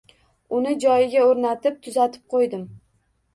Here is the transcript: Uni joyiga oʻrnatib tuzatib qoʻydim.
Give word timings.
Uni 0.59 0.71
joyiga 0.83 1.25
oʻrnatib 1.33 1.77
tuzatib 1.89 2.25
qoʻydim. 2.37 2.65